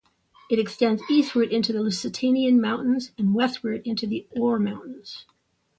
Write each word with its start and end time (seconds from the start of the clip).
It 0.49 0.57
extends 0.57 1.03
eastward 1.11 1.51
into 1.53 1.71
the 1.71 1.77
Lusatian 1.81 2.59
Mountains 2.59 3.11
and 3.19 3.35
westward 3.35 3.83
into 3.85 4.07
the 4.07 4.25
Ore 4.31 4.57
Mountains. 4.57 5.27